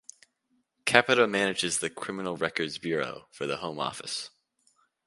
[0.83, 4.31] Capita manages the Criminal Records Bureau for the Home Office.